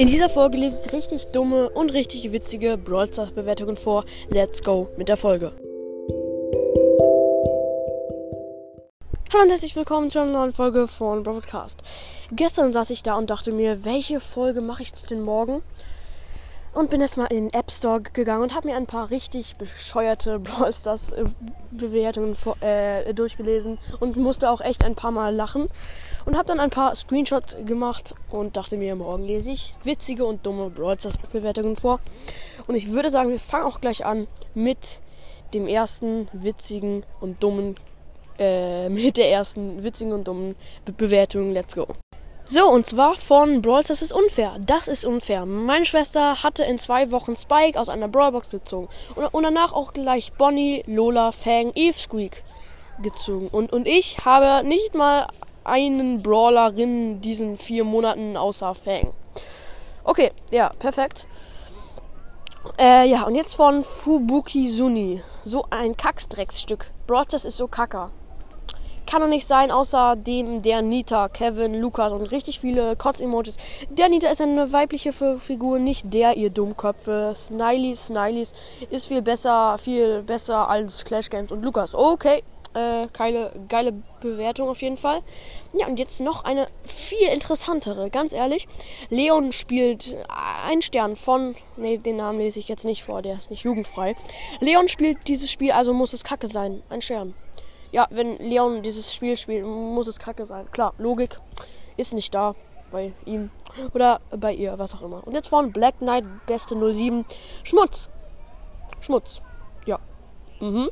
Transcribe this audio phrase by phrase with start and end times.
[0.00, 4.06] In dieser Folge lese ich richtig dumme und richtig witzige Brawl Stars Bewertungen vor.
[4.30, 5.52] Let's go mit der Folge.
[9.30, 11.82] Hallo und herzlich willkommen zu einer neuen Folge von Broadcast.
[12.32, 15.62] Gestern saß ich da und dachte mir, welche Folge mache ich denn morgen?
[16.72, 19.56] Und bin jetzt mal in den App Store gegangen und habe mir ein paar richtig
[19.56, 21.24] bescheuerte Brawl Stars äh,
[21.72, 25.68] Bewertungen äh, durchgelesen und musste auch echt ein paar Mal lachen
[26.26, 30.46] und habe dann ein paar Screenshots gemacht und dachte mir, morgen lese ich witzige und
[30.46, 31.98] dumme Brawl Stars Bewertungen vor.
[32.68, 35.00] Und ich würde sagen, wir fangen auch gleich an mit
[35.54, 37.76] dem ersten witzigen und dummen,
[38.38, 41.52] äh, mit der ersten witzigen und dummen Be Bewertung.
[41.52, 41.88] Let's go.
[42.52, 44.56] So, und zwar von Brawl das ist unfair.
[44.58, 45.46] Das ist unfair.
[45.46, 48.88] Meine Schwester hatte in zwei Wochen Spike aus einer Brawlbox gezogen.
[49.14, 52.42] Und, und danach auch gleich Bonnie, Lola, Fang, Eve, Squeak
[53.02, 53.46] gezogen.
[53.52, 55.28] Und, und ich habe nicht mal
[55.62, 59.12] einen Brawlerin diesen vier Monaten außer Fang.
[60.02, 61.28] Okay, ja, perfekt.
[62.80, 65.22] Äh, ja, und jetzt von Fubuki Suni.
[65.44, 66.90] So ein Kacksdrecksstück.
[67.06, 68.10] Brawl ist so kacker
[69.10, 73.56] kann doch nicht sein, außer dem der Nita, Kevin, Lukas und richtig viele Kotz-Emojis.
[73.90, 77.32] Der Nita ist eine weibliche Figur, nicht der, ihr Dummköpfe.
[77.34, 78.54] Snileys, Snileys
[78.88, 81.92] ist viel besser, viel besser als Clash Games und Lukas.
[81.92, 82.44] Okay,
[82.74, 85.22] äh, geile, geile Bewertung auf jeden Fall.
[85.72, 88.68] Ja, und jetzt noch eine viel interessantere, ganz ehrlich.
[89.08, 90.14] Leon spielt
[90.68, 91.56] ein Stern von.
[91.76, 94.14] Ne, den Namen lese ich jetzt nicht vor, der ist nicht jugendfrei.
[94.60, 96.84] Leon spielt dieses Spiel, also muss es kacke sein.
[96.90, 97.34] Ein Stern.
[97.92, 100.70] Ja, wenn Leon dieses Spiel spielt, muss es kacke sein.
[100.70, 101.40] Klar, Logik
[101.96, 102.54] ist nicht da
[102.90, 103.50] bei ihm
[103.94, 105.26] oder bei ihr, was auch immer.
[105.26, 107.24] Und jetzt vorne Black Knight, beste 07.
[107.62, 108.08] Schmutz.
[109.00, 109.40] Schmutz.
[109.86, 109.98] Ja.
[110.60, 110.90] Mhm.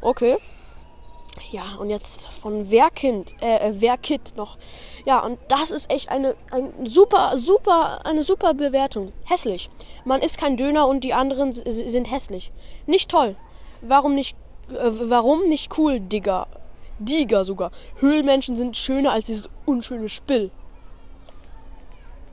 [0.00, 0.38] Okay.
[1.52, 4.58] Ja, und jetzt von Werkind, äh, äh Werkit noch.
[5.04, 9.12] Ja, und das ist echt eine, ein super, super, eine super Bewertung.
[9.24, 9.70] Hässlich.
[10.04, 12.52] Man ist kein Döner und die anderen sind hässlich.
[12.86, 13.36] Nicht toll.
[13.80, 14.36] Warum nicht
[14.72, 16.46] äh, warum nicht cool, Digga?
[16.98, 17.70] Digga sogar.
[17.96, 20.50] Höhlenmenschen sind schöner als dieses unschöne Spill.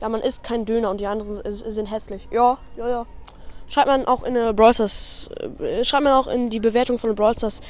[0.00, 2.28] Ja, man isst kein Döner und die anderen sind hässlich.
[2.30, 3.06] Ja, ja, ja.
[3.68, 5.28] Schreibt man auch in eine Brawl Stars,
[5.60, 7.60] äh, schreibt man auch in die Bewertung von Brawl Stars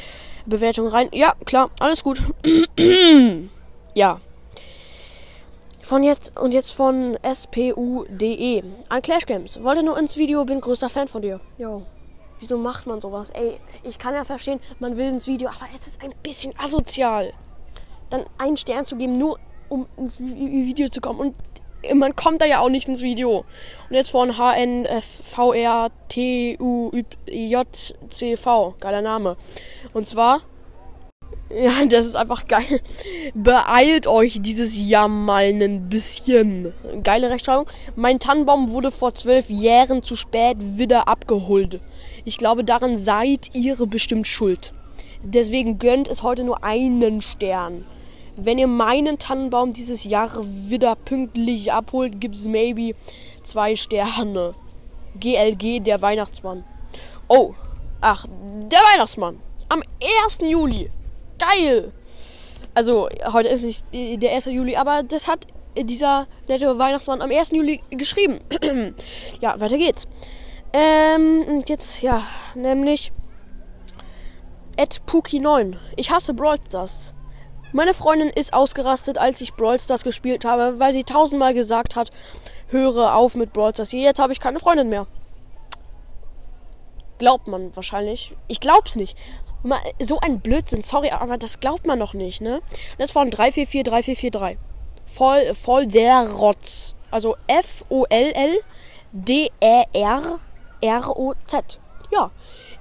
[0.47, 1.09] Bewertung rein.
[1.13, 2.21] Ja, klar, alles gut.
[3.95, 4.21] ja.
[5.83, 8.63] Von jetzt und jetzt von SPU.de.
[8.89, 9.63] An Clash Games.
[9.63, 11.41] Wollte nur ins Video, bin größter Fan von dir.
[11.57, 11.83] Jo.
[12.41, 13.31] Wieso macht man sowas?
[13.31, 17.33] Ey, ich kann ja verstehen, man will ins Video, aber es ist ein bisschen asozial.
[18.11, 19.39] Dann einen Stern zu geben, nur
[19.69, 21.21] um ins Video zu kommen.
[21.21, 21.37] Und
[21.95, 23.45] man kommt da ja auch nicht ins Video.
[23.89, 25.15] Und jetzt von HNVRTUJCV.
[28.81, 29.37] Geiler Name.
[29.93, 30.41] Und zwar.
[31.51, 32.81] Ja, das ist einfach geil.
[33.33, 36.75] Beeilt euch dieses Jahr mal ein bisschen.
[37.03, 37.67] Geile Rechtschreibung.
[37.97, 41.81] Mein Tannenbaum wurde vor zwölf Jahren zu spät wieder abgeholt.
[42.29, 44.75] Ich glaube, daran seid ihr bestimmt schuld.
[45.23, 47.87] Deswegen gönnt es heute nur einen Stern.
[48.37, 52.95] Wenn ihr meinen Tannenbaum dieses Jahr wieder pünktlich abholt, gibt es maybe
[53.45, 54.53] zwei Sterne.
[55.19, 56.65] GLG, der Weihnachtsmann.
[57.29, 57.55] Oh,
[58.03, 58.27] ach,
[58.71, 59.41] der Weihnachtsmann.
[59.71, 59.83] Am
[60.27, 60.41] 1.
[60.43, 60.91] Juli.
[61.39, 61.93] Geil.
[62.75, 64.45] Also, heute ist nicht der 1.
[64.45, 65.47] Juli, aber das hat
[65.79, 67.53] dieser nette Weihnachtsmann am 1.
[67.53, 68.41] Juli geschrieben.
[69.41, 70.07] ja, weiter geht's.
[70.73, 72.23] Ähm, und jetzt, ja,
[72.55, 73.13] nämlich
[74.77, 75.77] Ed Puki9.
[75.97, 77.15] Ich hasse Brawl Stars.
[77.73, 82.11] Meine Freundin ist ausgerastet, als ich Brawl Stars gespielt habe, weil sie tausendmal gesagt hat,
[82.69, 83.93] höre auf mit Brawl Stars.
[83.93, 85.07] Jetzt habe ich keine Freundin mehr.
[87.19, 88.37] Glaubt man wahrscheinlich.
[88.47, 89.19] Ich glaub's nicht.
[90.01, 92.63] So ein Blödsinn, sorry, aber das glaubt man noch nicht, ne?
[92.97, 94.59] Das waren 344 3443.
[95.07, 96.95] Voll, voll der Rotz.
[97.11, 98.61] Also F-O-L-L
[99.13, 100.39] D-E-R
[100.81, 101.81] R-O-Z.
[102.11, 102.31] Ja.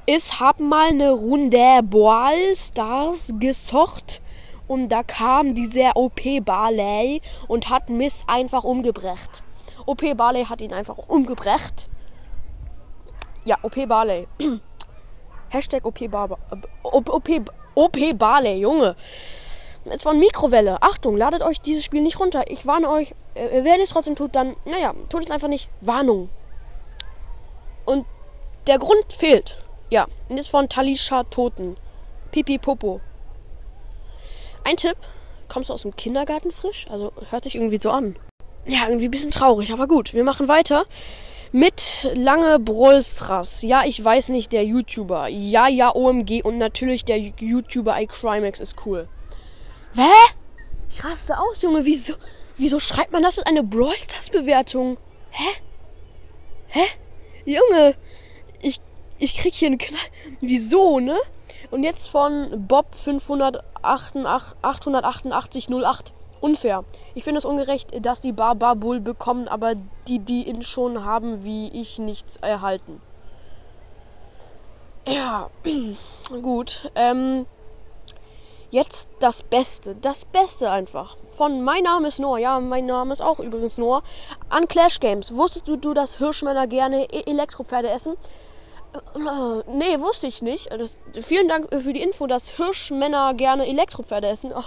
[0.06, 4.22] Ich hab mal eine Runde Brawl Stars gesocht
[4.68, 9.44] und da kam dieser OP Barley und hat Miss einfach umgebracht.
[9.86, 11.90] OP Barley hat ihn einfach umgebracht.
[13.44, 14.28] Ja, OP Barley.
[15.50, 16.38] Hashtag OP, Bar
[16.84, 17.30] OP, OP,
[17.76, 18.96] OP Barley, Junge.
[19.86, 20.82] Jetzt von Mikrowelle.
[20.82, 22.52] Achtung, ladet euch dieses Spiel nicht runter.
[22.52, 25.70] Ich warne euch, äh, wenn ihr es trotzdem tut, dann, naja, tut es einfach nicht.
[25.80, 26.30] Warnung.
[27.88, 28.06] Und
[28.68, 29.64] der Grund fehlt.
[29.90, 31.78] Ja, und ist von Talisha Toten.
[32.32, 33.00] Pipi Popo.
[34.66, 34.98] Ein Tipp.
[35.48, 36.86] Kommst du aus dem Kindergarten frisch?
[36.90, 38.18] Also hört sich irgendwie so an.
[38.66, 40.14] Ja, irgendwie ein bisschen traurig, aber gut.
[40.14, 40.86] Wir machen weiter
[41.54, 43.62] mit Lange Brolstras.
[43.62, 45.30] Ja, ich weiß nicht, der YouTuber.
[45.30, 46.44] Ja, ja, OMG.
[46.44, 49.08] Und natürlich der YouTuber iCrimex ist cool.
[49.96, 50.02] Hä?
[50.90, 51.86] Ich raste aus, Junge.
[51.86, 52.16] Wieso,
[52.58, 54.98] wieso schreibt man das in eine Brawl Stars Bewertung?
[55.30, 55.62] Hä?
[56.68, 56.86] Hä?
[57.48, 57.96] Junge,
[58.62, 58.80] ich,
[59.20, 60.02] ich krieg hier einen Knall.
[60.42, 61.16] Wieso, ne?
[61.72, 66.14] Und jetzt von Bob 588 08.
[66.42, 66.84] Unfair.
[67.16, 69.76] Ich finde es ungerecht, dass die Barbabull bekommen, aber
[70.08, 73.02] die, die ihn schon haben, wie ich nichts erhalten.
[75.08, 75.50] Ja,
[76.42, 76.92] gut.
[76.96, 77.46] Ähm,
[78.70, 79.96] jetzt das Beste.
[79.96, 81.18] Das Beste einfach.
[81.32, 82.40] Von Mein Name ist Noah.
[82.40, 84.04] Ja, mein Name ist auch übrigens Noah.
[84.50, 85.36] An Clash Games.
[85.36, 88.18] Wusstest du, du dass Hirschmänner gerne e Elektropferde essen?
[88.94, 90.72] Äh, nee, wusste ich nicht.
[90.72, 94.52] Das, vielen Dank für die Info, dass Hirschmänner gerne Elektropferde essen.
[94.56, 94.64] Oh,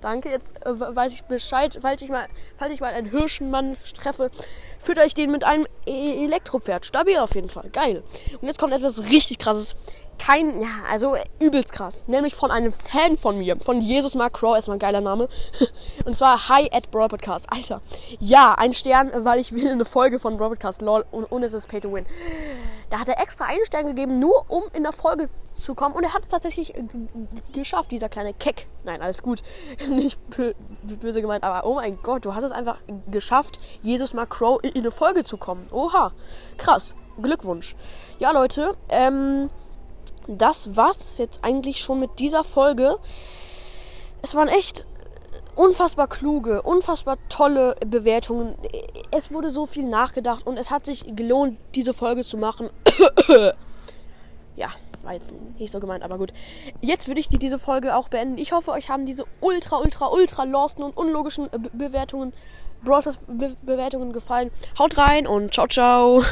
[0.00, 1.78] danke, jetzt äh, weiß ich Bescheid.
[1.80, 4.30] Falls ich, mal, falls ich mal einen Hirschmann treffe,
[4.78, 6.84] fütter ich den mit einem e Elektropferd.
[6.84, 7.70] Stabil auf jeden Fall.
[7.70, 8.02] Geil.
[8.40, 9.76] Und jetzt kommt etwas richtig krasses.
[10.24, 12.06] Kein, ja, also übelst krass.
[12.06, 15.28] Nämlich von einem Fan von mir, von Jesus Mark Crow, erstmal ein geiler Name.
[16.04, 17.46] Und zwar Hi at Brawl Podcast.
[17.50, 17.80] Alter.
[18.20, 20.80] Ja, ein Stern, weil ich will eine Folge von Brawl Podcast.
[20.80, 21.04] Lol.
[21.10, 22.06] Und, und es ist Pay to Win.
[22.88, 25.28] Da hat er extra einen Stern gegeben, nur um in der Folge
[25.60, 25.96] zu kommen.
[25.96, 26.84] Und er hat es tatsächlich äh,
[27.52, 28.68] geschafft, dieser kleine Keck.
[28.84, 29.42] Nein, alles gut.
[29.88, 30.20] Nicht
[31.00, 32.78] böse gemeint, aber oh mein Gott, du hast es einfach
[33.10, 35.66] geschafft, Jesus Mark Crow in eine Folge zu kommen.
[35.72, 36.12] Oha,
[36.58, 36.94] krass.
[37.20, 37.74] Glückwunsch.
[38.20, 39.50] Ja, Leute, ähm,
[40.28, 42.98] das war's jetzt eigentlich schon mit dieser Folge.
[44.22, 44.86] Es waren echt
[45.54, 48.54] unfassbar kluge, unfassbar tolle Bewertungen.
[49.10, 52.70] Es wurde so viel nachgedacht und es hat sich gelohnt, diese Folge zu machen.
[54.56, 54.68] ja,
[55.02, 56.32] war jetzt nicht so gemeint, aber gut.
[56.80, 58.38] Jetzt würde ich die, diese Folge auch beenden.
[58.38, 62.32] Ich hoffe, euch haben diese ultra, ultra, ultra losten und unlogischen Be Bewertungen,
[62.84, 64.50] Browsers Be Bewertungen gefallen.
[64.78, 66.22] Haut rein und ciao, ciao.